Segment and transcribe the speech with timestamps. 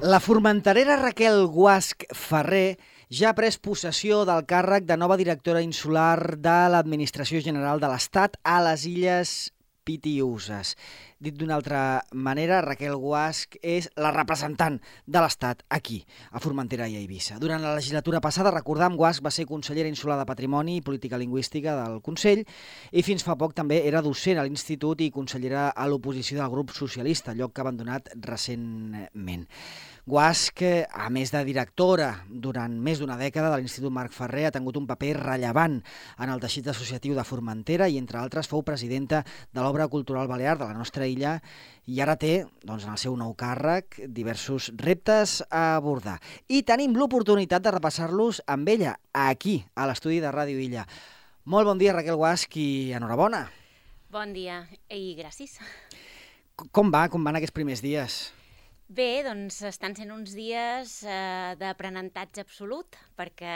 [0.00, 2.78] La formenterera Raquel Guasc Ferrer
[3.10, 8.38] ja ha pres possessió del càrrec de nova directora insular de l'Administració General de l'Estat
[8.46, 9.32] a les Illes
[9.88, 10.74] Pitiuses.
[11.18, 11.80] Dit d'una altra
[12.12, 14.76] manera, Raquel Guasc és la representant
[15.08, 17.40] de l'Estat aquí, a Formentera i a Eivissa.
[17.40, 21.74] Durant la legislatura passada, recordam, Guasc va ser consellera insular de Patrimoni i Política Lingüística
[21.80, 22.44] del Consell
[22.92, 26.76] i fins fa poc també era docent a l'Institut i consellera a l'oposició del grup
[26.76, 29.48] socialista, lloc que ha abandonat recentment.
[30.08, 34.78] Guasc, a més de directora durant més d'una dècada de l'Institut Marc Ferrer, ha tingut
[34.80, 35.74] un paper rellevant
[36.16, 39.20] en el teixit associatiu de Formentera i, entre altres, fou presidenta
[39.52, 41.34] de l'Obra Cultural Balear de la nostra illa
[41.84, 46.16] i ara té, doncs, en el seu nou càrrec, diversos reptes a abordar.
[46.48, 50.86] I tenim l'oportunitat de repassar-los amb ella, aquí, a l'estudi de Ràdio Illa.
[51.44, 53.44] Molt bon dia, Raquel Guasc, i enhorabona.
[54.08, 55.60] Bon dia i gràcies.
[56.72, 57.10] Com va?
[57.12, 58.22] Com van aquests primers dies?
[58.96, 63.54] Bé, doncs estan sent uns dies eh, d'aprenentatge absolut, perquè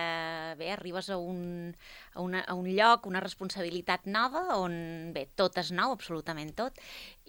[0.58, 1.72] bé, arribes a un,
[2.14, 6.80] a, una, a un lloc, una responsabilitat nova, on bé, tot és nou, absolutament tot,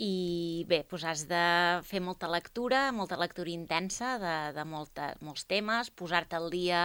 [0.02, 1.43] i bé, doncs has de
[1.85, 6.83] fer molta lectura, molta lectura intensa de, de molta, molts temes, posar-te al dia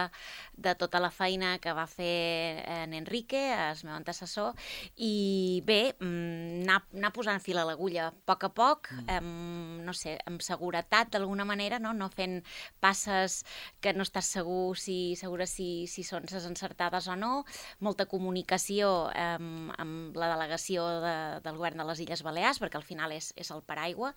[0.53, 4.53] de tota la feina que va fer en Enrique, el meu antecessor,
[4.95, 9.09] i bé, mm, anar, anar posant fil a l'agulla a poc a poc, mm.
[9.17, 11.93] amb, no sé, amb seguretat, d'alguna manera, no?
[11.93, 12.39] no fent
[12.83, 13.43] passes
[13.81, 17.45] que no estàs segur si segura si, si són les encertades o no,
[17.79, 22.83] molta comunicació amb, amb la delegació de, del govern de les Illes Balears, perquè al
[22.83, 24.13] final és, és el paraigua,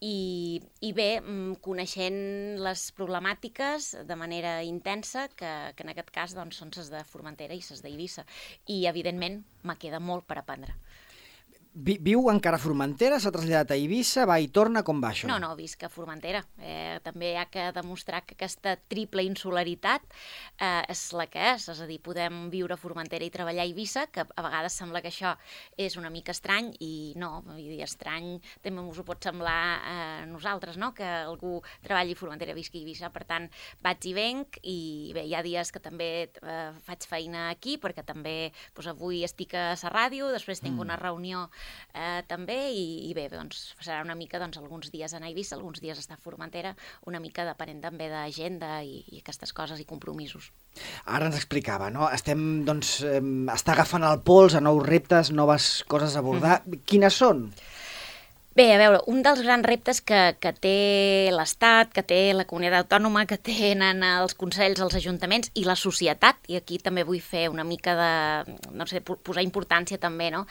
[0.00, 6.34] i, i bé, mm, coneixent les problemàtiques de manera intensa, que, que en aquest cas
[6.34, 8.24] doncs, són les de Formentera i les d'Eivissa,
[8.66, 10.74] i evidentment me queda molt per aprendre.
[11.74, 15.26] Vi viu encara a Formentera, s'ha traslladat a Eivissa, va i torna, com va això?
[15.26, 16.44] No, no, visc a Formentera.
[16.62, 21.66] Eh, també hi ha que demostrar que aquesta triple insularitat eh, és la que és,
[21.72, 25.02] és a dir, podem viure a Formentera i treballar a Eivissa, que a vegades sembla
[25.02, 25.32] que això
[25.74, 29.96] és una mica estrany, i no, vull dir, estrany també us ho pot semblar a
[29.96, 33.50] eh, nosaltres, no?, que algú treballi a Formentera, visqui a Eivissa, per tant,
[33.82, 38.06] vaig i venc, i bé, hi ha dies que també eh, faig feina aquí, perquè
[38.06, 40.86] també doncs, avui estic a la ràdio, després tinc mm.
[40.86, 41.48] una reunió
[41.94, 45.80] eh, també, i, i bé, doncs serà una mica doncs, alguns dies a Eivissa, alguns
[45.82, 46.74] dies a Formentera,
[47.10, 50.50] una mica depenent també d'agenda i, i aquestes coses i compromisos.
[51.06, 52.08] Ara ens explicava, no?
[52.12, 53.20] Estem, doncs, eh,
[53.54, 56.60] està agafant el pols a nous reptes, noves coses a abordar.
[56.64, 56.84] Mm.
[56.88, 57.48] Quines són?
[58.54, 60.74] Bé, a veure, un dels grans reptes que, que té
[61.34, 66.38] l'Estat, que té la comunitat autònoma, que tenen els consells, els ajuntaments i la societat,
[66.46, 70.44] i aquí també vull fer una mica de, no sé, posar importància també, no?,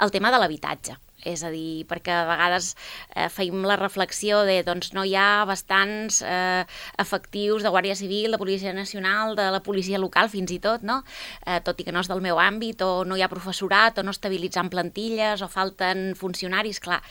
[0.00, 0.96] el tema de l'habitatge.
[1.20, 2.70] És a dir, perquè a vegades
[3.12, 6.64] eh, feim la reflexió de doncs no hi ha bastants eh,
[7.02, 11.02] efectius de Guàrdia Civil, de Policia Nacional, de la policia local fins i tot, no?
[11.44, 14.06] Eh, tot i que no és del meu àmbit, o no hi ha professorat, o
[14.06, 17.02] no estabilitzant plantilles, o falten funcionaris, clar.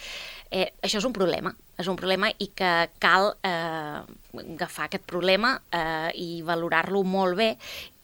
[0.49, 3.99] Eh, això és un problema, és un problema i que cal eh,
[4.41, 7.51] agafar aquest problema eh, i valorar-lo molt bé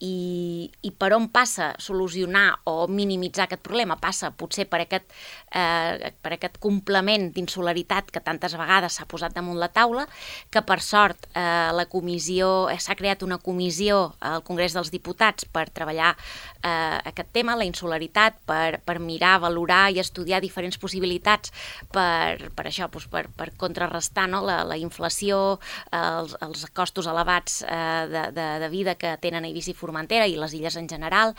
[0.05, 3.97] i, i per on passa solucionar o minimitzar aquest problema?
[4.01, 5.07] Passa potser per aquest,
[5.51, 10.05] eh, per aquest complement d'insularitat que tantes vegades s'ha posat damunt la taula,
[10.53, 15.47] que per sort eh, la comissió, eh, s'ha creat una comissió al Congrés dels Diputats
[15.49, 21.53] per treballar eh, aquest tema, la insularitat, per, per mirar, valorar i estudiar diferents possibilitats
[21.93, 24.43] per, per això, doncs per, per contrarrestar no?
[24.45, 25.59] la, la inflació,
[25.95, 30.35] els, els costos elevats eh, de, de, de vida que tenen a Eivissa i i
[30.35, 31.33] les illes en general,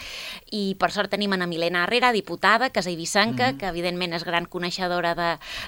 [0.51, 3.59] i per sort tenim Ana Milena Herrera, diputada, que és eivissanca, mm -hmm.
[3.59, 5.15] que evidentment és gran coneixedora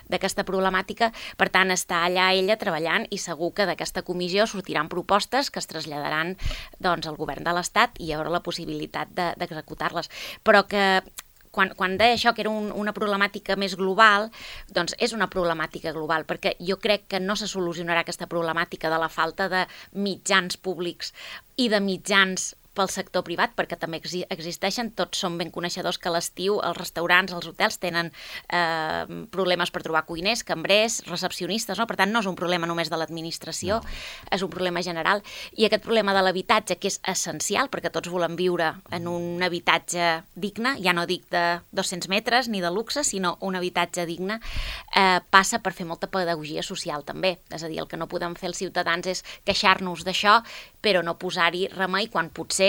[0.08, 5.50] d'aquesta problemàtica, per tant està allà ella treballant i segur que d'aquesta comissió sortiran propostes
[5.50, 6.36] que es traslladaran
[6.78, 10.10] doncs, al govern de l'Estat i hi haurà la possibilitat d'executar-les.
[10.42, 11.02] Però que
[11.50, 14.28] quan, quan deia això que era un, una problemàtica més global,
[14.74, 19.00] doncs és una problemàtica global, perquè jo crec que no se solucionarà aquesta problemàtica de
[19.00, 21.12] la falta de mitjans públics
[21.56, 26.10] i de mitjans pel sector privat, perquè també exi existeixen, tots som ben coneixedors que
[26.10, 28.12] a l'estiu els restaurants, els hotels tenen
[28.54, 31.88] eh, problemes per trobar cuiners, cambrers, recepcionistes, no?
[31.90, 33.96] per tant no és un problema només de l'administració, no.
[34.34, 35.24] és un problema general,
[35.58, 40.10] i aquest problema de l'habitatge, que és essencial, perquè tots volem viure en un habitatge
[40.38, 41.44] digne, ja no dic de
[41.74, 44.38] 200 metres ni de luxe, sinó un habitatge digne,
[44.94, 48.36] eh, passa per fer molta pedagogia social també, és a dir, el que no podem
[48.38, 50.38] fer els ciutadans és queixar-nos d'això,
[50.84, 52.67] però no posar-hi remei quan potser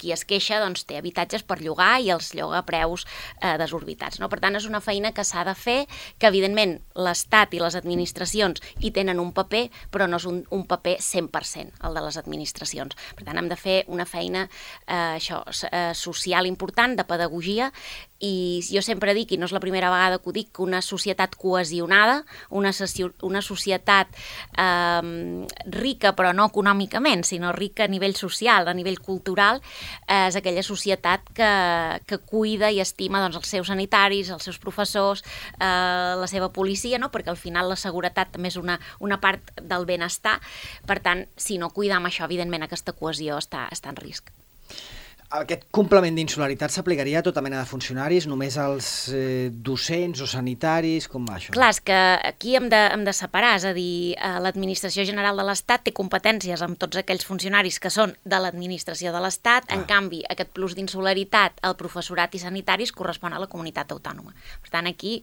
[0.00, 4.20] qui es queixa doncs, té habitatges per llogar i els lloga a preus eh, desorbitats.
[4.22, 4.30] No?
[4.32, 5.78] Per tant, és una feina que s'ha de fer,
[6.18, 10.64] que evidentment l'Estat i les administracions hi tenen un paper, però no és un, un
[10.70, 12.96] paper 100% el de les administracions.
[13.18, 17.70] Per tant, hem de fer una feina eh, això, eh, social important, de pedagogia,
[18.20, 20.82] i jo sempre dic, i no és la primera vegada que ho dic, que una
[20.84, 22.20] societat cohesionada,
[22.50, 22.72] una,
[23.26, 24.12] una societat
[24.60, 29.62] eh, rica però no econòmicament, sinó rica a nivell social, a nivell cultural,
[30.06, 31.50] eh, és aquella societat que,
[32.06, 35.24] que cuida i estima doncs, els seus sanitaris, els seus professors,
[35.56, 37.10] eh, la seva policia, no?
[37.10, 40.38] perquè al final la seguretat també és una, una part del benestar.
[40.86, 44.30] Per tant, si no cuidam això, evidentment aquesta cohesió està, està en risc.
[45.30, 51.04] Aquest complement d'insularitat s'aplicaria a tota mena de funcionaris, només als eh, docents o sanitaris,
[51.06, 51.52] com va això?
[51.54, 55.38] Clar, és que aquí hem de, hem de separar, és a dir, eh, l'Administració General
[55.38, 59.76] de l'Estat té competències amb tots aquells funcionaris que són de l'Administració de l'Estat, ah.
[59.76, 64.34] en canvi, aquest plus d'insularitat al professorat i sanitaris correspon a la comunitat autònoma.
[64.66, 65.20] Per tant, aquí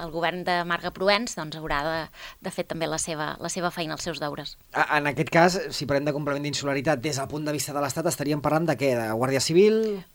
[0.00, 2.00] el govern de Marga Provenç doncs, haurà de,
[2.48, 4.56] de fer també la seva, la seva feina, els seus deures.
[4.88, 8.08] En aquest cas, si parlem de complement d'insularitat des del punt de vista de l'Estat,
[8.08, 8.96] estaríem parlant de què?
[8.96, 9.49] De Guàrdia Civil...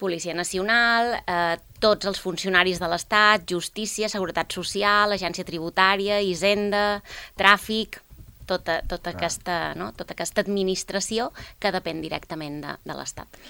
[0.01, 7.01] Policia Nacional, eh, tots els funcionaris de l'Estat, Justícia, Seguretat Social, Agència Tributària, Hisenda,
[7.37, 7.99] Tràfic,
[8.45, 9.91] tota, tota, aquesta, no?
[9.97, 13.41] tota aquesta administració que depèn directament de, de l'Estat.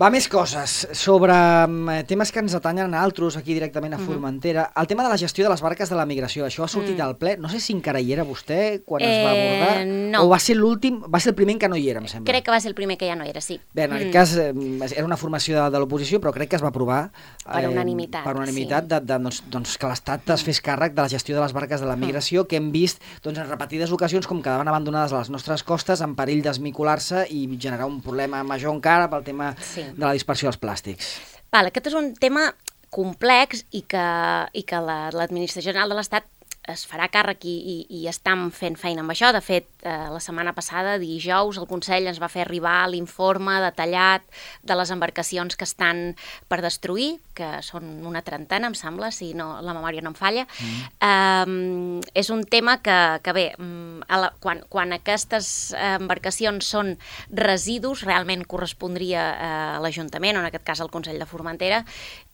[0.00, 1.34] Va, més coses sobre
[1.68, 4.06] um, temes que ens atanyen a altres aquí directament a mhm.
[4.06, 4.62] Formentera.
[4.62, 4.80] Mm -hmm.
[4.80, 7.02] El tema de la gestió de les barques de la migració, això ha sortit mm.
[7.02, 7.36] al ple.
[7.36, 9.86] No sé si encara hi era vostè quan eh, es va eh, abordar.
[9.86, 10.24] No.
[10.24, 12.32] O va ser l'últim, va ser el primer que no hi era, em sembla.
[12.32, 13.60] Crec que va ser el primer que ja no era, sí.
[13.74, 14.12] Bé, en aquest mm.
[14.12, 17.10] cas eh, era una formació de, de l'oposició, però crec que es va aprovar...
[17.44, 18.24] Per unanimitat.
[18.24, 18.88] Per unanimitat, sí.
[18.88, 21.80] de, de, doncs, doncs, que l'Estat es fes càrrec de la gestió de les barques
[21.80, 22.46] de la migració, mm.
[22.46, 26.14] que hem vist doncs, en repetides ocasions com quedaven abandonades a les nostres costes en
[26.14, 29.89] perill d'esmicular-se i generar un problema major encara pel tema sí.
[29.96, 31.14] De la dispersió dels plàstics.
[31.50, 32.50] Val, aquest és un tema
[32.90, 34.06] complex i que,
[34.52, 36.26] i que l'Administració la, General de l'Estat
[36.68, 39.30] es farà càrrec i, i, i estan fent feina amb això.
[39.32, 44.26] De fet, eh, la setmana passada, dijous, el Consell ens va fer arribar l'informe detallat
[44.66, 46.14] de les embarcacions que estan
[46.48, 50.46] per destruir, que són una trentena, em sembla, si no, la memòria no em falla.
[50.60, 50.84] Mm.
[51.08, 56.96] Eh, és un tema que, que bé, mm, a la, quan, quan aquestes embarcacions són
[57.32, 61.84] residus, realment correspondria eh, a l'Ajuntament, o en aquest cas al Consell de Formentera,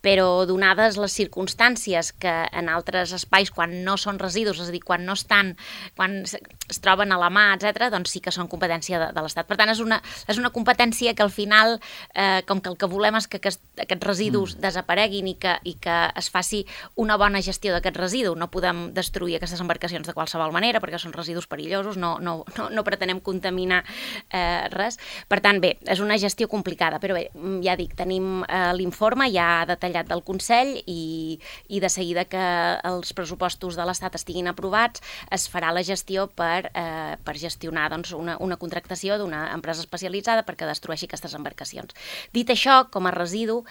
[0.06, 4.82] però donades les circumstàncies que en altres espais, quan no són residus, és a dir,
[4.86, 5.56] quan no estan,
[5.98, 9.48] quan es troben a la mà, etc, doncs sí que són competència de, de l'Estat.
[9.48, 9.98] Per tant, és una,
[10.30, 11.78] és una competència que al final,
[12.14, 14.62] eh, com que el que volem és que aquest, aquests residus mm.
[14.62, 16.62] desapareguin i que, i que es faci
[17.02, 18.36] una bona gestió d'aquest residu.
[18.38, 22.68] No podem destruir aquestes embarcacions de qualsevol manera perquè són residus perillosos, no, no, no,
[22.70, 23.82] no pretenem contaminar
[24.30, 25.00] eh, res.
[25.26, 27.26] Per tant, bé, és una gestió complicada, però bé,
[27.66, 31.38] ja dic, tenim eh, l'informe ja detallat detallat del Consell i,
[31.68, 32.42] i de seguida que
[32.84, 35.02] els pressupostos de l'Estat estiguin aprovats
[35.32, 40.44] es farà la gestió per, eh, per gestionar doncs, una, una contractació d'una empresa especialitzada
[40.44, 41.94] perquè destrueixi aquestes embarcacions.
[42.32, 43.64] Dit això, com a residu,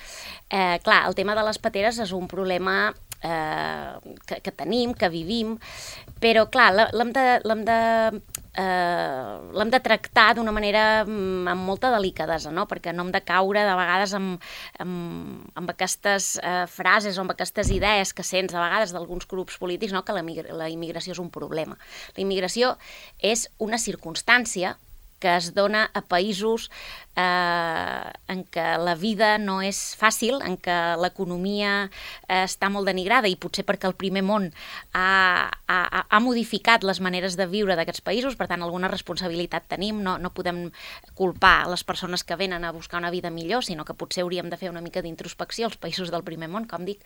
[0.50, 5.10] eh, clar, el tema de les pateres és un problema eh, que, que tenim, que
[5.10, 5.58] vivim,
[6.22, 7.28] però clar, l'hem de,
[7.66, 7.80] de
[8.58, 12.66] eh, l'hem de tractar d'una manera mm, amb molta delicadesa, no?
[12.70, 14.48] perquè no hem de caure de vegades amb,
[14.84, 19.60] amb, amb aquestes eh, frases o amb aquestes idees que sents de vegades d'alguns grups
[19.62, 20.06] polítics no?
[20.06, 20.24] que la,
[20.56, 21.78] la immigració és un problema.
[22.16, 22.76] La immigració
[23.20, 24.76] és una circumstància
[25.20, 26.70] que es dona a països
[27.16, 31.88] eh, en què la vida no és fàcil, en què l'economia
[32.28, 34.50] eh, està molt denigrada i potser perquè el primer món
[34.94, 40.04] ha, ha, ha modificat les maneres de viure d'aquests països, per tant alguna responsabilitat tenim,
[40.04, 40.68] no, no podem
[41.16, 44.60] culpar les persones que venen a buscar una vida millor, sinó que potser hauríem de
[44.60, 47.02] fer una mica d'introspecció als països del primer món, com dic.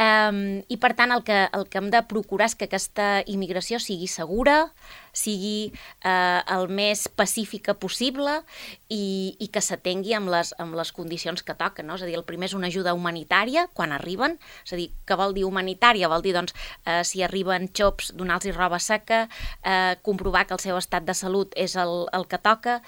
[0.00, 3.78] Eh, I per tant el que, el que hem de procurar és que aquesta immigració
[3.82, 4.72] sigui segura,
[5.14, 5.70] sigui
[6.02, 8.42] eh, el més pacífica possible
[8.88, 11.88] i, i, que s'atengui amb, les, amb les condicions que toquen.
[11.88, 11.96] No?
[11.98, 15.18] És a dir, el primer és una ajuda humanitària quan arriben, és a dir, què
[15.18, 16.08] vol dir humanitària?
[16.12, 16.54] Vol dir, doncs,
[16.86, 19.24] eh, si arriben xops, donar-los roba seca,
[19.64, 22.80] eh, comprovar que el seu estat de salut és el, el que toca,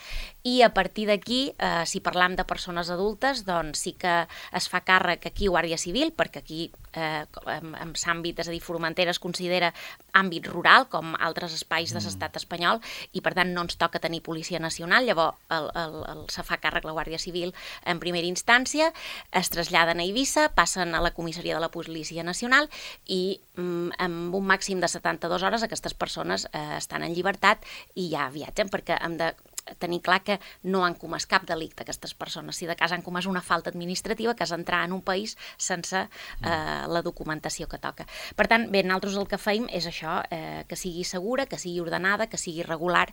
[0.47, 4.85] i a partir d'aquí, eh, si parlam de persones adultes, doncs sí que es fa
[4.87, 9.19] càrrec aquí Guàrdia Civil, perquè aquí eh, en, en àmbit, és a dir, Formentera es
[9.19, 9.73] considera
[10.15, 12.07] àmbit rural, com altres espais de mm.
[12.07, 12.79] l'estat espanyol,
[13.11, 16.61] i per tant no ens toca tenir Policia Nacional, llavors el, el, el, se fa
[16.63, 17.51] càrrec la Guàrdia Civil
[17.85, 18.93] en primera instància,
[19.35, 22.71] es traslladen a Eivissa, passen a la comissaria de la Policia Nacional
[23.11, 27.67] i mm, amb un màxim de 72 hores aquestes persones eh, estan en llibertat
[27.99, 29.35] i ja viatgen perquè hem de
[29.79, 33.27] tenir clar que no han comès cap delicte aquestes persones, si de cas han comès
[33.27, 38.07] una falta administrativa que és entrar en un país sense eh, la documentació que toca.
[38.37, 41.81] Per tant, bé, nosaltres el que feim és això, eh, que sigui segura, que sigui
[41.83, 43.09] ordenada, que sigui regular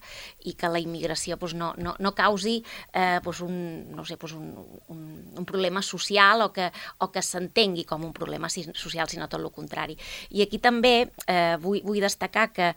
[0.45, 2.61] i que la immigració pues, no, no, no causi
[2.93, 4.53] eh, pues, un, no sé, pues, un,
[4.87, 5.03] un,
[5.37, 6.69] un problema social o que,
[6.99, 9.97] o que s'entengui com un problema social, sinó tot el contrari.
[10.31, 12.73] I aquí també eh, vull, vull destacar que,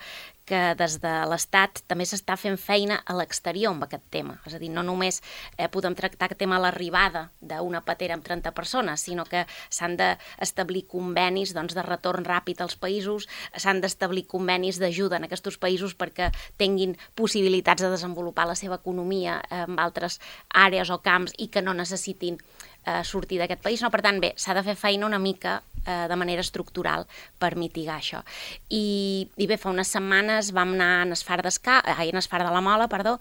[0.47, 4.37] que des de l'Estat també s'està fent feina a l'exterior amb aquest tema.
[4.47, 5.21] És a dir, no només
[5.57, 9.97] eh, podem tractar el tema a l'arribada d'una patera amb 30 persones, sinó que s'han
[9.99, 13.27] d'establir convenis doncs, de retorn ràpid als països,
[13.57, 19.41] s'han d'establir convenis d'ajuda en aquests països perquè tinguin possibilitats de desenvolupar la seva economia
[19.51, 20.21] en altres
[20.55, 22.39] àrees o camps i que no necessitin
[22.87, 23.83] eh, sortir d'aquest país.
[23.83, 23.91] No?
[23.93, 27.07] Per tant, bé, s'ha de fer feina una mica eh, de manera estructural
[27.39, 28.23] per mitigar això.
[28.71, 32.53] I, i bé, fa unes setmanes vam anar a Esfar d'Escà, ai, a Esfar de
[32.53, 33.17] la Mola, perdó,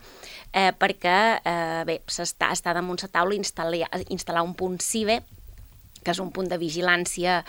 [0.52, 5.22] eh, perquè eh, bé, s'està està damunt la taula instal·lar, instal·lar un punt CIBE
[6.06, 7.40] que és un punt de vigilància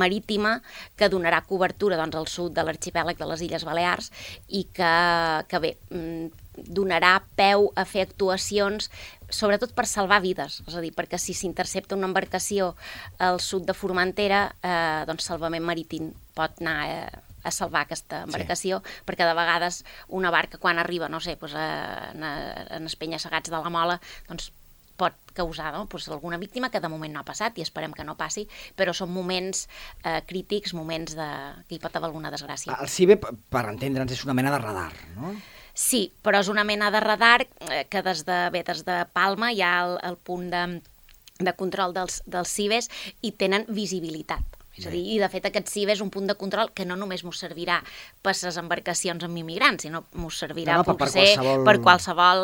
[0.00, 0.54] marítima
[0.96, 4.08] que donarà cobertura doncs, al sud de l'arxipèlag de les Illes Balears
[4.48, 4.92] i que,
[5.50, 8.90] que bé, mm, donarà peu a fer actuacions
[9.30, 12.74] sobretot per salvar vides, és a dir, perquè si s'intercepta una embarcació
[13.18, 18.80] al sud de Formentera, eh, doncs salvament marítim pot anar eh, a salvar aquesta embarcació,
[18.82, 19.00] sí.
[19.06, 22.22] perquè de vegades una barca quan arriba, no sé, doncs, a, en,
[22.78, 23.98] en espenya-segats de la mola,
[24.30, 24.52] doncs
[24.96, 25.84] pot causar no?
[25.92, 28.46] pues, alguna víctima que de moment no ha passat i esperem que no passi,
[28.78, 29.66] però són moments
[30.02, 31.28] eh, crítics, moments de...
[31.68, 32.78] que hi pot haver alguna desgràcia.
[32.80, 35.34] El CIBE, per entendre'ns, és una mena de radar, no?
[35.76, 39.52] Sí, però és una mena de radar eh, que des de, bé, des de Palma
[39.52, 40.62] hi ha el, el punt de,
[41.38, 42.88] de control dels, dels cibes
[43.20, 44.55] i tenen visibilitat.
[44.76, 46.98] És a dir, i de fet aquest CIB és un punt de control que no
[47.00, 47.78] només ens servirà
[48.24, 51.64] per les embarcacions amb immigrants, sinó ens servirà no, no, per, per, qualsevol...
[51.64, 52.42] per qualsevol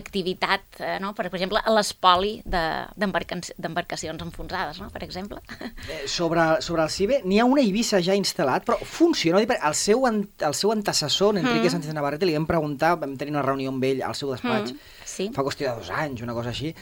[0.00, 1.12] activitat, eh, no?
[1.16, 4.90] per, per exemple, l'espoli d'embarcacions enfonsades, no?
[4.94, 5.42] per exemple.
[5.84, 9.42] Eh, sobre, sobre el CIBE, n'hi ha una Eivissa ja instal·lat, però funciona.
[9.42, 11.72] El seu, el seu antecessor, Enrique mm.
[11.74, 15.02] Sánchez Navarrete, li vam preguntar, vam tenir una reunió amb ell al seu despatx, mm,
[15.10, 15.28] sí.
[15.34, 16.72] fa qüestió de dos anys, una cosa així,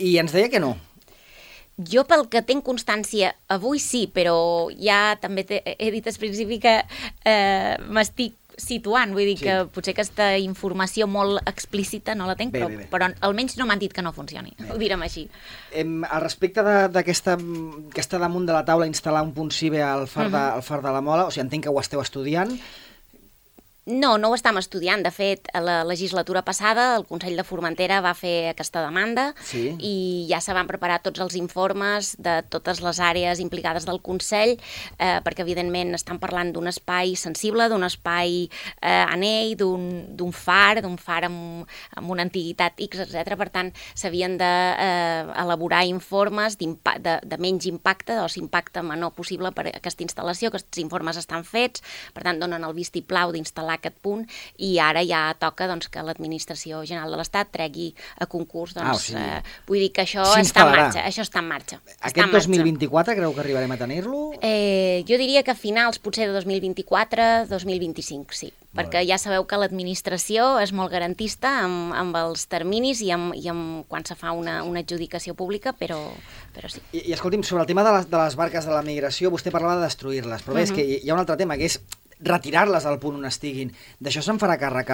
[0.00, 0.74] i ens deia que no,
[1.88, 6.76] jo pel que tinc constància, avui sí, però ja també he dit al principi que
[7.24, 9.46] eh, m'estic situant, vull dir sí.
[9.46, 12.88] que potser aquesta informació molt explícita no la tinc, bé, però, bé, bé.
[12.92, 14.68] però almenys no m'han dit que no funcioni, bé.
[14.74, 15.26] ho direm així.
[15.72, 17.38] Em, al respecte d'aquesta
[17.94, 20.36] que està damunt de la taula instal·lar un punt CIBE al far, uh -huh.
[20.36, 22.52] de, al far de la Mola, o sigui, entenc que ho esteu estudiant,
[23.86, 25.02] no, no ho estem estudiant.
[25.02, 29.70] De fet, a la legislatura passada el Consell de Formentera va fer aquesta demanda sí.
[29.78, 29.94] i
[30.30, 34.56] ja se van preparar tots els informes de totes les àrees implicades del Consell,
[34.98, 40.98] eh, perquè evidentment estan parlant d'un espai sensible, d'un espai eh, anell, d'un far, d'un
[41.00, 43.36] far amb, amb una antiguitat X, etc.
[43.40, 49.70] Per tant, s'havien d'elaborar eh, informes de, de menys impacte, o impacte menor possible per
[49.72, 50.50] aquesta instal·lació.
[50.50, 51.82] Aquests informes estan fets,
[52.14, 54.26] per tant, donen el vistiplau d'instal·lar aquest punt
[54.58, 58.74] i ara ja toca doncs, que l'Administració General de l'Estat tregui a concurs.
[58.74, 61.04] Doncs, ah, o sigui, eh, vull dir que això està en marxa.
[61.04, 61.80] Això està en marxa.
[62.00, 64.24] Aquest en 2024 creu que arribarem a tenir-lo?
[64.40, 69.58] Eh, jo diria que a finals potser de 2024, 2025, sí perquè ja sabeu que
[69.58, 74.34] l'administració és molt garantista amb, amb els terminis i, amb, i amb quan se fa
[74.36, 75.98] una, una adjudicació pública, però,
[76.54, 76.82] però sí.
[76.92, 79.50] I, I escolti'm, sobre el tema de les, de les barques de la migració, vostè
[79.54, 80.68] parlava de destruir-les, però uh -huh.
[80.68, 81.80] és que hi ha un altre tema, que és
[82.20, 83.72] retirar-les al punt on estiguin.
[84.00, 84.92] D'això se'n farà càrrec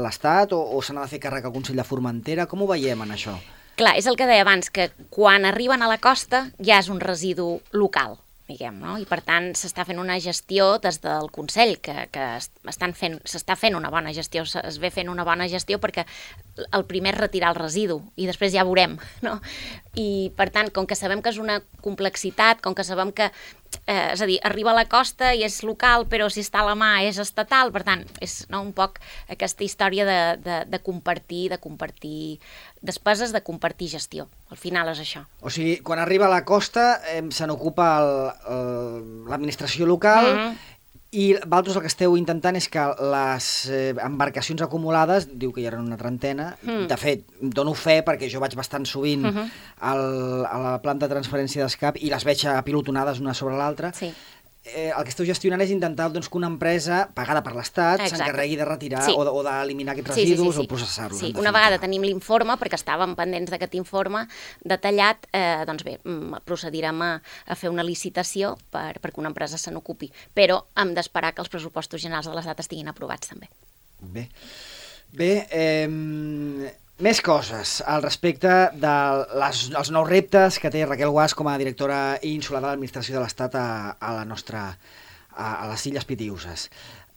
[0.00, 2.48] l'Estat o, o se n'ha de fer càrrec el Consell de Formentera?
[2.50, 3.36] Com ho veiem en això?
[3.76, 7.02] Clar, és el que deia abans, que quan arriben a la costa ja és un
[7.02, 8.94] residu local diguem, no?
[9.02, 12.26] I per tant s'està fent una gestió des del Consell, que, que
[12.70, 16.06] estan fent, s'està fent una bona gestió, es ve fent una bona gestió perquè
[16.66, 18.96] el primer és retirar el residu i després ja veurem,
[19.26, 19.40] no?
[19.96, 23.30] I per tant, com que sabem que és una complexitat, com que sabem que
[23.86, 26.66] eh, és a dir, arriba a la costa i és local, però si està a
[26.68, 29.00] la mà és estatal, per tant, és no, un poc
[29.32, 32.38] aquesta història de, de, de compartir, de compartir
[32.84, 34.28] despeses, de compartir gestió.
[34.52, 35.24] Al final és això.
[35.40, 37.90] O sigui, quan arriba a la costa eh, se n'ocupa
[39.32, 40.74] l'administració local mm -hmm
[41.16, 42.82] i vosaltres el que esteu intentant és que
[43.12, 46.86] les eh, embarcacions acumulades, diu que hi eren una trentena, mm.
[46.90, 49.50] de fet, dono fe perquè jo vaig bastant sovint mm -hmm.
[49.92, 50.04] al,
[50.44, 54.12] a la planta de transferència d'escap i les veig apilotonades una sobre l'altra, sí
[54.74, 58.58] eh, el que esteu gestionant és intentar doncs, que una empresa pagada per l'Estat s'encarregui
[58.58, 59.14] de retirar sí.
[59.14, 60.64] o, o d'eliminar aquests residus sí, sí, sí, sí.
[60.64, 61.20] o processar-los.
[61.20, 64.24] Sí, una vegada tenim l'informe, perquè estàvem pendents d'aquest informe
[64.64, 69.60] detallat, eh, doncs bé, mm, procedirem a, a fer una licitació per, perquè una empresa
[69.60, 73.50] se n'ocupi, però hem d'esperar que els pressupostos generals de l'Estat estiguin aprovats també.
[74.00, 74.28] Bé.
[75.16, 78.50] Bé, eh, Més coses al respecte
[78.80, 83.24] dels de nous reptes que té Raquel Guas com a directora insular de l'administració de
[83.24, 83.66] l'Estat a,
[84.00, 84.70] a la nostra
[85.36, 86.70] a, a les Illes Pitiuses.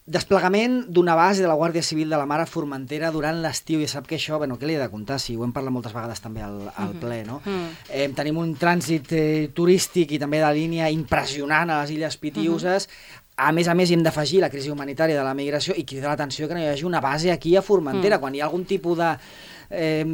[0.09, 3.79] Desplegament d'una base de la Guàrdia Civil de la Mare Formentera durant l'estiu.
[3.79, 5.19] I sap que això, bueno, què li he de contar?
[5.21, 6.99] Si ho hem parlat moltes vegades també al, al mhm.
[6.99, 7.39] ple, no?
[7.45, 7.69] Mm -hmm.
[7.87, 12.87] eh, tenim un trànsit eh, turístic i també de línia impressionant a les Illes Pitiuses.
[12.87, 13.27] Mm -hmm.
[13.39, 16.47] A més a més, hem d'afegir la crisi humanitària de la migració i cridar l'atenció
[16.47, 18.17] que no hi hagi una base aquí a Formentera.
[18.17, 18.19] Mm.
[18.19, 19.17] Quan hi ha algun tipus de
[19.69, 20.05] eh,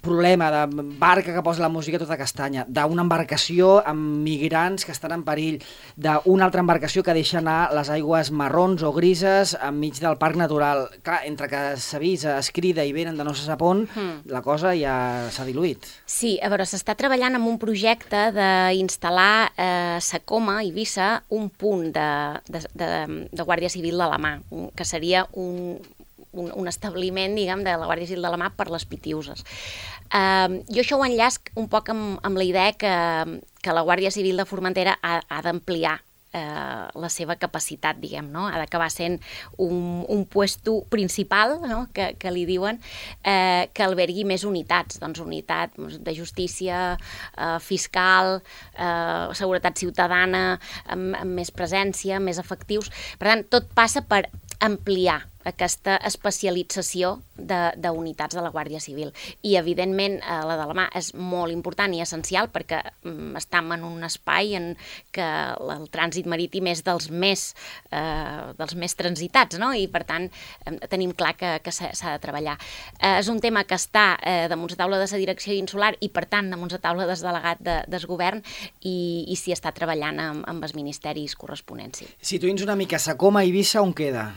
[0.00, 5.14] problema de barca que posa la música tota castanya, d'una embarcació amb migrants que estan
[5.16, 5.58] en perill,
[5.96, 10.86] d'una altra embarcació que deixa anar les aigües marrons o grises enmig del parc natural.
[11.02, 14.28] Clar, entre que s'avisa, es crida i venen de no se sap on, mm.
[14.32, 15.86] la cosa ja s'ha diluït.
[16.06, 22.08] Sí, a veure, s'està treballant en un projecte d'instal·lar eh, Sacoma, Eivissa, un punt de,
[22.48, 22.90] de, de,
[23.32, 24.36] de Guàrdia Civil de la mà,
[24.76, 25.78] que seria un,
[26.32, 29.44] un, un establiment, diguem, de la Guàrdia Civil de la Mà per les Pitiuses.
[30.08, 32.92] Uh, jo això ho enllaç un poc amb, amb la idea que,
[33.62, 35.98] que la Guàrdia Civil de Formentera ha, ha d'ampliar
[36.32, 38.46] eh, la seva capacitat, diguem, no?
[38.48, 39.18] Ha d'acabar sent
[39.56, 41.86] un, un puesto principal, no?
[41.94, 42.80] que, que li diuen,
[43.22, 46.82] eh, que albergui més unitats, doncs unitat de justícia,
[47.36, 48.38] eh, fiscal,
[48.74, 52.92] eh, seguretat ciutadana, amb, amb més presència, més efectius.
[53.18, 54.26] Per tant, tot passa per
[54.64, 59.12] ampliar aquesta especialització d'unitats de, de la Guàrdia Civil.
[59.42, 63.72] I, evidentment, eh, la de la mà és molt important i essencial perquè mm, estem
[63.76, 64.70] en un espai en
[65.14, 65.28] què
[65.58, 67.52] el trànsit marítim és dels més,
[67.90, 69.72] eh, dels més transitats, no?
[69.74, 70.28] i, per tant,
[70.66, 72.58] eh, tenim clar que, que s'ha de treballar.
[72.98, 76.10] Eh, és un tema que està eh, damunt la taula de la direcció insular i,
[76.12, 78.42] per tant, damunt la taula del delegat de, del govern
[78.82, 82.02] i, i s'hi està treballant amb, amb els ministeris corresponents.
[82.02, 82.10] Sí.
[82.36, 84.28] Situïns una mica Sacoma Eivissa, on queda?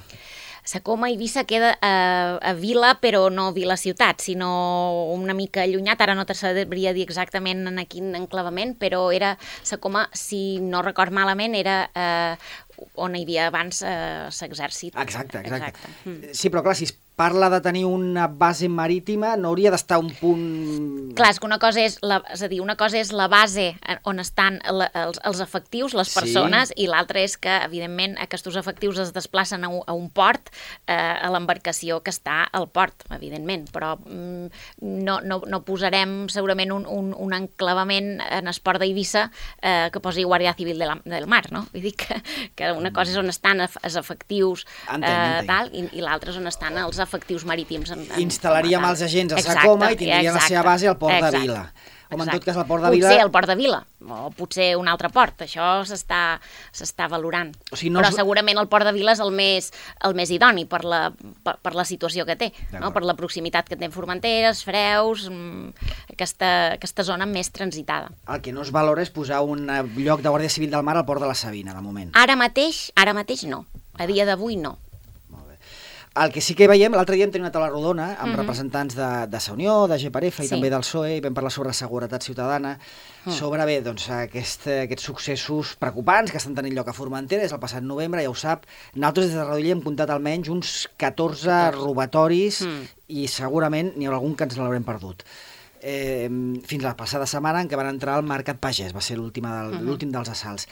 [0.63, 4.51] Sacoma i Eivissa queda a, a vila, però no vila-ciutat, sinó
[5.13, 6.01] una mica allunyat.
[6.01, 11.13] Ara no te sabria dir exactament en quin enclavament, però era Sacoma, si no record
[11.15, 12.35] malament, era eh,
[13.01, 14.97] on hi havia abans eh, l'exèrcit.
[14.97, 15.71] Exacte, exacte.
[15.71, 16.09] exacte.
[16.09, 16.35] Mm.
[16.37, 20.09] Sí, però clar, si es parla de tenir una base marítima, no hauria d'estar un
[20.15, 21.11] punt...
[21.17, 23.67] Clar, és que una cosa és, la, és a dir, una cosa és la base
[24.07, 26.79] on estan la, els, els efectius, les persones, sí.
[26.85, 30.49] i l'altra és que, evidentment, aquests efectius es desplacen a un, a un port,
[30.87, 34.63] eh, a l'embarcació que està al port, evidentment, però mm,
[35.03, 39.27] no, no, no posarem segurament un, un, un enclavament en esport d'Eivissa
[39.61, 41.67] eh, que posi Guàrdia Civil de la, del Mar, no?
[41.75, 42.21] Vull dir que,
[42.57, 45.51] que una cosa és on estan els efectius entenc, eh, entenc.
[45.51, 47.91] tal, i, i l'altra és on estan els efectius efectius marítims.
[47.91, 51.15] En, en, Instal·laríem els agents a Sacoma i tindrien exacte, la seva base al Port
[51.15, 51.37] exacte.
[51.37, 51.63] de Vila.
[52.11, 53.07] Com en tot cas el Port de Vila...
[53.07, 57.53] Potser el Port de Vila, o potser un altre port, això s'està valorant.
[57.71, 59.69] O sigui, no Però segurament el Port de Vila és el més,
[60.03, 60.99] el més idoni per la,
[61.45, 62.91] per, per la situació que té, no?
[62.91, 68.11] per la proximitat que té amb Formenteres, Freus, mm, aquesta, aquesta zona més transitada.
[68.27, 71.07] El que no es valora és posar un lloc de Guàrdia Civil del Mar al
[71.07, 72.11] Port de la Sabina, de moment.
[72.19, 73.63] Ara mateix, ara mateix no.
[73.95, 74.81] A dia d'avui no.
[76.13, 78.39] El que sí que veiem, l'altre dia hem tenit una taula rodona amb mm -hmm.
[78.41, 80.49] representants de, de Sa Unió, de GPRF i sí.
[80.49, 82.77] també del PSOE, i vam parlar sobre seguretat ciutadana,
[83.23, 83.31] mm.
[83.31, 87.59] sobre bé, doncs, aquest, aquests successos preocupants que estan tenint lloc a Formentera, és el
[87.59, 88.65] passat novembre, ja ho sap.
[88.93, 92.83] Nosaltres des de Redolí hem comptat almenys uns 14 robatoris mm.
[93.07, 95.23] i segurament n'hi ha algun que ens l'haurem perdut
[95.81, 96.29] eh,
[96.65, 99.73] fins la passada setmana en què van entrar al Mercat Pagès, va ser l'últim del,
[99.75, 100.11] uh -huh.
[100.11, 100.67] dels assalts.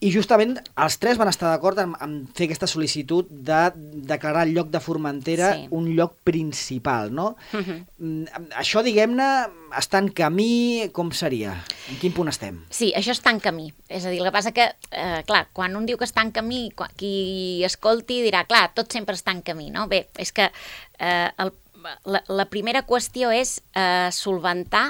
[0.00, 4.54] I justament els tres van estar d'acord en, en fer aquesta sol·licitud de declarar el
[4.54, 5.66] lloc de Formentera sí.
[5.70, 7.36] un lloc principal, no?
[7.52, 7.84] Uh -huh.
[7.98, 8.24] Mm,
[8.56, 9.46] això, diguem-ne,
[9.76, 11.64] està en camí, com seria?
[11.90, 12.64] En quin punt estem?
[12.70, 13.72] Sí, això està en camí.
[13.88, 16.32] És a dir, el que passa que, eh, clar, quan un diu que està en
[16.32, 19.88] camí, qui escolti dirà, clar, tot sempre està en camí, no?
[19.88, 20.50] Bé, és que
[20.98, 24.86] eh, el la, la primera qüestió és eh, solventar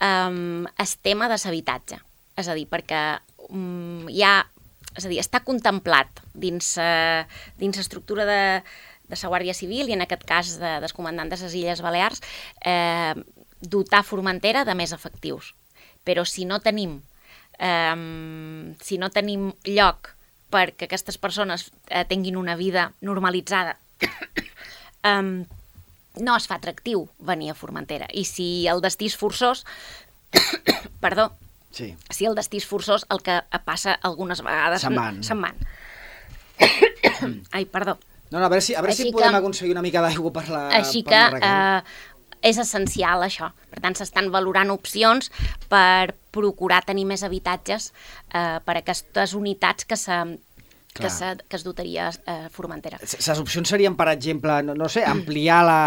[0.00, 2.00] eh, el tema de l'habitatge.
[2.40, 3.02] És a dir, perquè
[3.50, 4.40] um, hi ha...
[4.96, 7.22] És a dir, està contemplat dins, eh,
[7.60, 8.40] dins l'estructura de,
[9.06, 12.24] de la Guàrdia Civil i en aquest cas de, dels comandants de les Illes Balears
[12.66, 13.14] eh,
[13.60, 15.52] dotar Formentera de més efectius.
[16.02, 16.98] Però si no tenim
[17.60, 20.14] eh, si no tenim lloc
[20.50, 23.76] perquè aquestes persones eh, tinguin una vida normalitzada
[25.06, 25.44] eh,
[26.24, 28.08] no es fa atractiu venir a Formentera.
[28.12, 29.64] I si el destí és forçós,
[31.04, 31.30] perdó,
[31.74, 31.92] sí.
[32.10, 34.84] si el destí és forçós, el que passa algunes vegades...
[34.86, 35.22] Se'n van.
[35.26, 35.58] Se'n van.
[37.56, 37.98] Ai, perdó.
[38.30, 40.46] No, no, a veure si, a veure si podem que, aconseguir una mica d'aigua per
[40.52, 41.80] la Així per que eh,
[42.46, 43.50] és essencial això.
[43.72, 45.32] Per tant, s'estan valorant opcions
[45.72, 50.20] per procurar tenir més habitatges eh, per aquestes unitats que se,
[51.00, 51.10] que,
[51.48, 53.00] que es dotaria a eh, Formentera.
[53.00, 55.80] Les opcions serien, per exemple, no, no sé, ampliar la,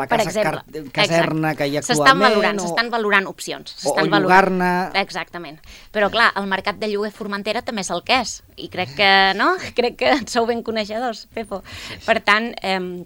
[0.00, 0.54] la casa car
[0.94, 2.06] caserna que hi ha actualment.
[2.06, 3.76] S'estan valorant, s'estan valorant opcions.
[3.84, 4.72] O, o llogar-ne...
[5.02, 5.60] Exactament.
[5.94, 8.38] Però clar, el mercat de lloguer Formentera també és el que és.
[8.56, 9.52] I crec que, no?
[9.78, 11.62] Crec que sou ben coneixedors, Pepo.
[11.66, 12.02] Sí, sí.
[12.06, 13.04] Per tant, eh,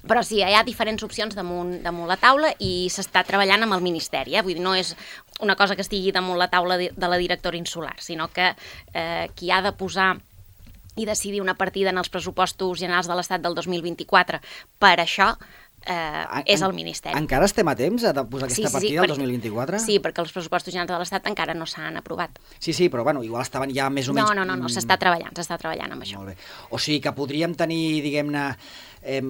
[0.00, 3.84] però sí, hi ha diferents opcions damunt, damunt la taula i s'està treballant amb el
[3.84, 4.36] Ministeri.
[4.36, 4.44] Eh?
[4.46, 4.94] Vull dir, no és
[5.44, 8.54] una cosa que estigui damunt la taula de, de la directora insular, sinó que
[8.94, 10.14] eh, qui ha de posar
[11.00, 14.40] i decidir una partida en els pressupostos generals de l'Estat del 2024
[14.82, 15.32] per això
[15.86, 17.16] eh, en, és el Ministeri.
[17.18, 19.80] Encara estem a temps de posar aquesta sí, sí, partida sí, el 2024?
[19.82, 22.36] Sí, perquè els pressupostos generals de l'Estat encara no s'han aprovat.
[22.58, 24.28] Sí, sí, però bueno, igual estaven ja més o menys...
[24.28, 26.20] No, no, no, no s'està treballant, s'està treballant amb això.
[26.20, 26.38] Molt bé.
[26.70, 28.46] O sigui que podríem tenir, diguem-ne,
[29.02, 29.22] eh,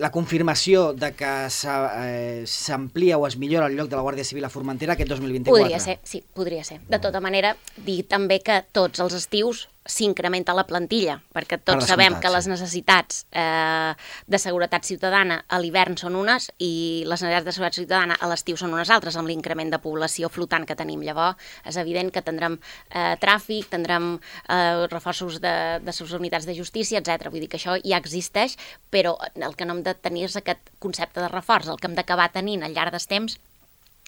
[0.00, 4.46] la confirmació de que eh, s'amplia o es millora el lloc de la Guàrdia Civil
[4.46, 5.54] a Formentera aquest 2024?
[5.54, 6.80] Podria ser, sí, podria ser.
[6.90, 7.54] De tota manera,
[7.86, 13.22] dir també que tots els estius s'incrementa la plantilla, perquè tots sabem que les necessitats
[13.32, 13.94] eh,
[14.28, 18.58] de seguretat ciutadana a l'hivern són unes i les necessitats de seguretat ciutadana a l'estiu
[18.60, 21.00] són unes altres, amb l'increment de població flotant que tenim.
[21.06, 26.56] Llavors, és evident que tindrem eh, tràfic, tindrem eh, reforços de, de les unitats de
[26.58, 27.30] justícia, etc.
[27.32, 28.58] Vull dir que això ja existeix,
[28.92, 31.72] però el que no hem de tenir és aquest concepte de reforç.
[31.72, 33.40] El que hem d'acabar tenint al llarg dels temps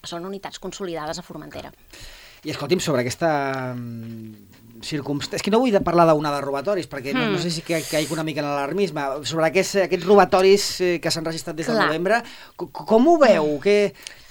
[0.04, 1.72] són unitats consolidades a Formentera.
[2.42, 3.32] I escolti'm, sobre aquesta
[4.82, 5.40] circumstàncies...
[5.40, 7.18] És que no vull parlar d'una de robatoris, perquè mm.
[7.18, 7.42] no, no hmm.
[7.44, 9.04] sé si que, caic una mica en l'alarmisme.
[9.28, 12.22] Sobre aquests, aquests robatoris eh, que s'han registrat des de novembre,
[12.58, 13.46] com, com ho veu?
[13.46, 13.62] Mm.
[13.62, 13.76] Que,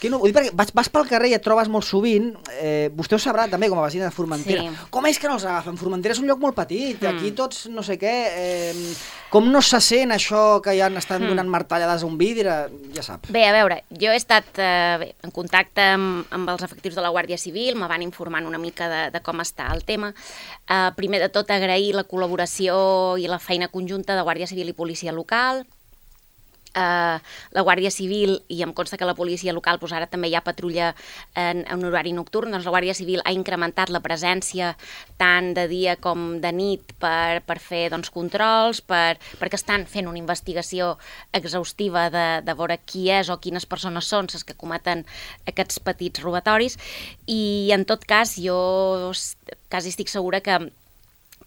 [0.02, 3.14] que no, dir, perquè vas, vas pel carrer i et trobes molt sovint, eh, vostè
[3.14, 4.86] ho sabrà també com a vecina de Formentera, sí.
[4.90, 5.78] com és que no els agafen?
[5.78, 7.12] Formentera és un lloc molt petit, mm.
[7.12, 8.96] aquí tots no sé què, eh,
[9.30, 11.30] com no se sent això que ja estan mm.
[11.30, 12.56] donant martallades a un vidre,
[12.96, 13.30] ja sap.
[13.30, 17.06] Bé, a veure, jo he estat eh, bé, en contacte amb, amb els efectius de
[17.06, 20.10] la Guàrdia Civil, me van informant una mica de, de com està el tema.
[20.66, 24.78] Eh, primer de tot agrair la col·laboració i la feina conjunta de Guàrdia Civil i
[24.82, 25.62] Policia Local,
[26.76, 27.18] eh,
[27.52, 30.44] la Guàrdia Civil, i em consta que la policia local pues, ara també hi ha
[30.46, 30.92] patrulla
[31.36, 34.74] en, en horari nocturn, doncs la Guàrdia Civil ha incrementat la presència
[35.22, 40.10] tant de dia com de nit per, per fer doncs, controls, per, perquè estan fent
[40.10, 40.96] una investigació
[41.34, 45.06] exhaustiva de, de veure qui és o quines persones són les que cometen
[45.50, 46.78] aquests petits robatoris.
[47.28, 49.12] I en tot cas jo
[49.72, 50.60] quasi estic segura que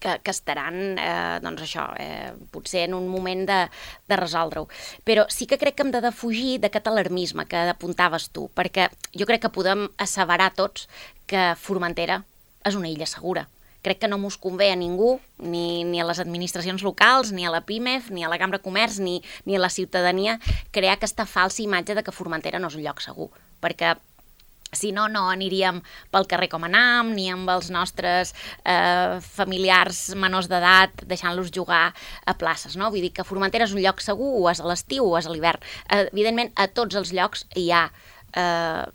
[0.05, 3.59] que, que estaran, eh, doncs això, eh, potser en un moment de,
[4.07, 4.69] de resoldre-ho.
[5.07, 9.25] Però sí que crec que hem de defugir d'aquest alarmisme que apuntaves tu, perquè jo
[9.25, 10.85] crec que podem asseverar tots
[11.25, 12.21] que Formentera
[12.65, 13.47] és una illa segura.
[13.85, 17.53] Crec que no mos convé a ningú, ni, ni a les administracions locals, ni a
[17.53, 20.39] la PIMEF, ni a la Cambra de Comerç, ni, ni a la ciutadania,
[20.73, 23.29] crear aquesta falsa imatge de que Formentera no és un lloc segur.
[23.61, 23.93] Perquè
[24.77, 25.81] si no, no aniríem
[26.13, 28.33] pel carrer com anam, ni amb els nostres
[28.63, 31.87] eh, familiars menors d'edat deixant-los jugar
[32.25, 32.91] a places, no?
[32.93, 35.33] Vull dir que Formentera és un lloc segur, o és a l'estiu o és a
[35.33, 35.63] l'hivern.
[35.89, 37.87] Eh, evidentment, a tots els llocs hi ha
[38.35, 38.85] eh,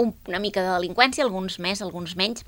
[0.00, 2.44] un, una mica de delinqüència, alguns més, alguns menys,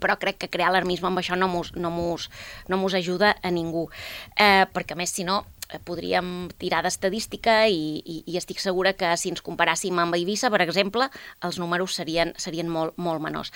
[0.00, 2.30] però crec que crear alarmisme amb això no mos, no mos,
[2.68, 3.88] no mos ajuda a ningú.
[4.36, 5.42] Eh, perquè, més, si no,
[5.86, 10.62] podríem tirar d'estadística i, i, i estic segura que si ens comparàssim amb Eivissa, per
[10.64, 11.08] exemple,
[11.46, 13.52] els números serien, serien molt, molt menors.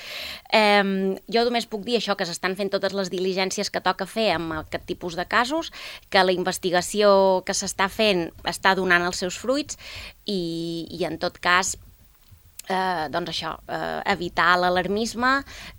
[0.53, 4.31] Eh, jo només puc dir això, que s'estan fent totes les diligències que toca fer
[4.37, 5.73] amb aquest tipus de casos,
[6.11, 9.79] que la investigació que s'està fent està donant els seus fruits
[10.25, 11.75] i, i en tot cas
[12.69, 15.33] eh, doncs això, eh, evitar l'alarmisme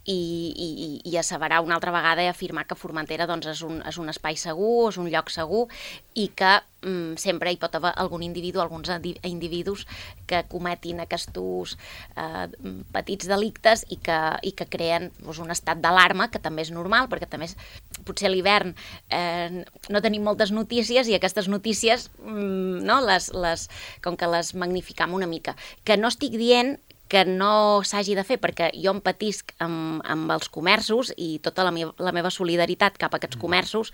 [0.06, 0.70] i, i,
[1.10, 4.38] i asseverar una altra vegada i afirmar que Formentera doncs, és, un, és un espai
[4.38, 5.66] segur, és un lloc segur
[6.14, 6.54] i que
[6.86, 8.92] mm, sempre hi pot haver algun individu, alguns
[9.24, 9.86] individus
[10.30, 11.76] que cometin aquests
[12.16, 12.48] eh,
[12.94, 17.10] petits delictes i que, i que creen doncs, un estat d'alarma, que també és normal,
[17.10, 17.58] perquè també és,
[18.04, 18.74] potser a l'hivern
[19.14, 23.70] eh, no tenim moltes notícies i aquestes notícies, mm, no, les, les,
[24.04, 25.56] com que les magnificam una mica.
[25.84, 26.76] Que no estic dient
[27.08, 31.72] que no s'hagi de fer, perquè jo empatisc amb, amb els comerços i tota la,
[31.72, 33.44] meva, la meva solidaritat cap a aquests mm.
[33.46, 33.94] comerços,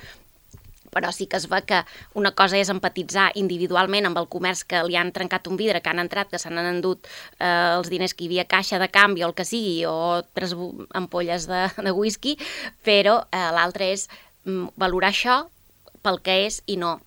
[0.92, 1.82] però sí que es ve que
[2.14, 5.90] una cosa és empatitzar individualment amb el comerç que li han trencat un vidre, que
[5.90, 7.08] han entrat, que s'han endut
[7.40, 10.56] eh, els diners que hi havia caixa de canvi o el que sigui, o tres
[10.94, 12.38] ampolles de, de whisky,
[12.84, 14.08] però eh, l'altre és
[14.46, 15.42] mm, valorar això
[16.02, 17.00] pel que és i no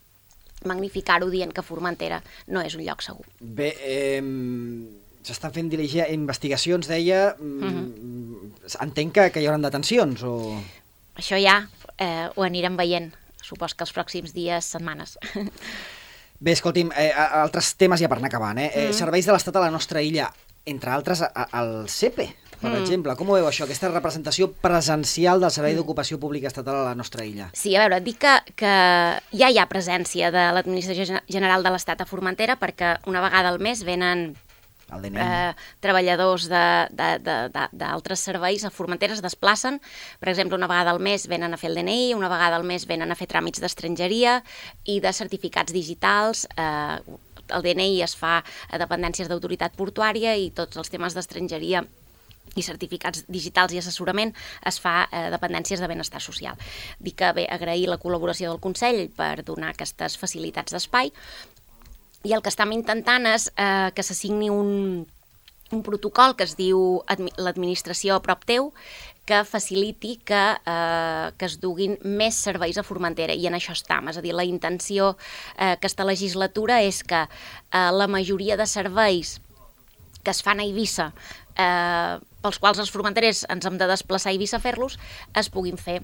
[0.64, 3.26] magnificar-ho dient que Formentera no és un lloc segur.
[3.40, 4.22] Bé, eh,
[5.24, 8.80] s'estan fent investigacions, deia, mm -hmm.
[8.80, 10.60] entenc que, que hi haurà detencions o...
[11.16, 11.68] Això ja
[11.98, 13.12] eh, ho anirem veient,
[13.44, 15.18] supos que els pròxims dies, setmanes.
[16.44, 18.70] Bé, escolti'm, eh, altres temes ja per anar acabant, eh?
[18.70, 18.92] Mm -hmm.
[18.92, 20.32] Serveis de l'Estat a la nostra illa,
[20.66, 22.26] entre altres el CEPE,
[22.60, 22.82] per mm.
[22.82, 23.16] exemple.
[23.16, 25.76] Com ho veu això, aquesta representació presencial del Servei mm.
[25.76, 27.50] d'Ocupació Pública Estatal a la nostra illa?
[27.52, 28.74] Sí, a veure, dic que, que
[29.32, 33.60] ja hi ha presència de l'Administració General de l'Estat a Formentera perquè una vegada al
[33.60, 34.34] mes venen
[35.02, 35.54] eh,
[35.84, 39.80] treballadors d'altres serveis a Formentera es desplacen,
[40.20, 42.86] per exemple, una vegada al mes venen a fer el DNI, una vegada al mes
[42.86, 44.40] venen a fer tràmits d'estrangeria
[44.84, 50.80] i de certificats digitals, eh, el DNI es fa a dependències d'autoritat portuària i tots
[50.80, 51.84] els temes d'estrangeria
[52.54, 54.34] i certificats digitals i assessorament
[54.68, 56.58] es fa a dependències de benestar social.
[57.00, 61.10] Dic que bé, agrair la col·laboració del Consell per donar aquestes facilitats d'espai
[62.24, 65.04] i el que estem intentant és eh, que s'assigni un,
[65.72, 67.02] un protocol que es diu
[67.36, 68.72] l'administració a prop teu,
[69.24, 74.08] que faciliti que, eh, que es duguin més serveis a Formentera, i en això estem.
[74.12, 75.14] És a dir, la intenció
[75.56, 79.38] eh, aquesta legislatura és que eh, la majoria de serveis
[80.24, 81.10] que es fan a Eivissa,
[81.60, 84.96] eh, pels quals els formenterers ens hem de desplaçar a Eivissa a fer-los,
[85.36, 86.00] es puguin fer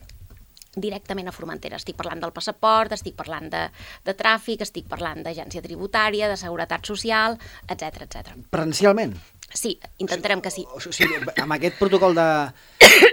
[0.77, 1.81] directament a Formentera.
[1.81, 3.67] Estic parlant del passaport, estic parlant de,
[4.07, 8.35] de tràfic, estic parlant d'agència tributària, de seguretat social, etc etc.
[8.51, 9.17] Presencialment?
[9.53, 10.63] Sí, intentarem que sí.
[10.71, 12.27] O, sigui, amb aquest protocol de,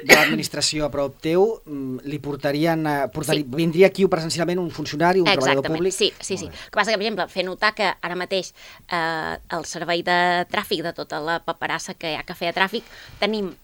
[0.06, 3.58] de l'administració a prop teu, mm, li portarien, portari, sí.
[3.58, 5.64] vindria aquí presencialment un funcionari, un Exactament.
[5.64, 5.94] treballador públic?
[5.98, 6.46] sí, sí, sí.
[6.46, 10.20] El que passa que, per exemple, fer notar que ara mateix eh, el servei de
[10.52, 12.86] tràfic, de tota la paperassa que hi ha que fer a tràfic,
[13.18, 13.56] tenim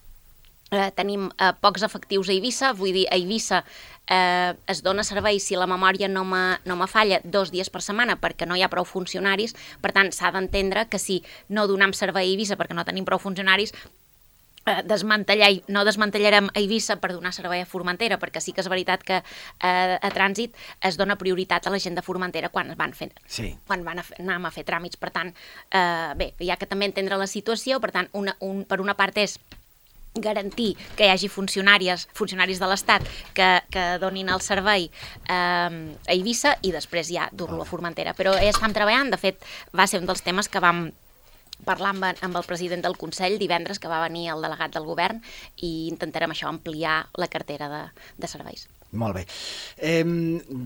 [0.73, 3.63] eh, tenim eh, pocs efectius a Eivissa, vull dir, a Eivissa
[4.07, 7.83] eh, es dona servei, si la memòria no me, no me falla, dos dies per
[7.85, 11.93] setmana perquè no hi ha prou funcionaris, per tant, s'ha d'entendre que si no donem
[11.93, 13.75] servei a Eivissa perquè no tenim prou funcionaris,
[14.65, 18.69] eh, desmantellar, no desmantellarem a Eivissa per donar servei a Formentera, perquè sí que és
[18.71, 22.93] veritat que eh, a trànsit es dona prioritat a la gent de Formentera quan van
[22.97, 23.53] fer, sí.
[23.67, 24.99] quan van a fer, anar a fer tràmits.
[24.99, 25.33] Per tant,
[25.71, 28.95] eh, bé, hi ha que també entendre la situació, per tant, una, un, per una
[28.99, 29.37] part és
[30.13, 36.13] garantir que hi hagi funcionàries, funcionaris de l'Estat que, que donin el servei eh, a
[36.13, 38.13] Eivissa i després ja dur-lo a Formentera.
[38.17, 39.41] Però ja estem treballant, de fet
[39.75, 40.87] va ser un dels temes que vam
[41.63, 45.21] parlar amb, amb el president del Consell divendres, que va venir el delegat del govern,
[45.63, 47.83] i intentarem això, ampliar la cartera de,
[48.19, 48.67] de serveis.
[48.93, 49.25] Molt bé.
[49.77, 50.03] Eh,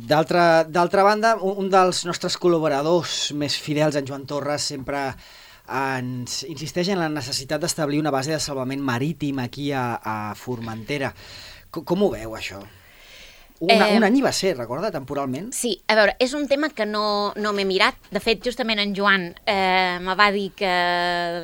[0.07, 5.11] D'altra banda, un, un dels nostres col·laboradors més fidels, en Joan Torres, sempre
[5.67, 11.13] ens insisteix en la necessitat d'establir una base de salvament marítim aquí a, a Formentera.
[11.69, 12.63] Com, com ho veu, això?
[13.59, 15.49] Una, eh, un any va ser, recorda, temporalment?
[15.55, 17.97] Sí, a veure, és un tema que no, no m'he mirat.
[18.13, 20.73] De fet, justament en Joan eh, me va dir que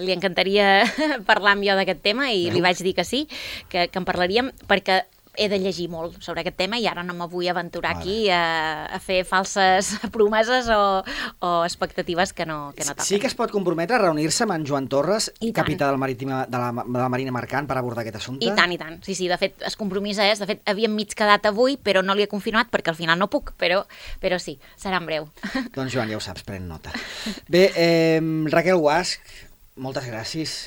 [0.04, 0.84] li encantaria
[1.30, 2.54] parlar amb jo d'aquest tema i Veus?
[2.54, 3.26] li vaig dir que sí,
[3.70, 5.02] que, que en parlaríem, perquè
[5.36, 8.04] he de llegir molt sobre aquest tema i ara no me vull aventurar vale.
[8.04, 11.02] aquí a, a fer falses promeses o,
[11.40, 13.08] o expectatives que no, que no toquen.
[13.08, 16.44] Sí que es pot comprometre a reunir-se amb en Joan Torres, I capità del Marítima,
[16.46, 18.46] de, la, de la Marina Mercant, per abordar aquest assumpte?
[18.46, 19.00] I tant, i tant.
[19.06, 22.16] Sí, sí, de fet, es compromisa és, de fet, havíem mig quedat avui, però no
[22.18, 23.82] li he confirmat perquè al final no puc, però,
[24.22, 25.28] però sí, serà en breu.
[25.76, 26.94] Doncs Joan, ja ho saps, pren nota.
[27.54, 28.22] Bé, eh,
[28.54, 29.36] Raquel Guasc,
[29.82, 30.58] moltes gràcies.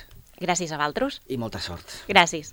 [0.42, 1.22] Gràcies a Valtros.
[1.32, 2.02] I molta sort.
[2.10, 2.52] Gràcies.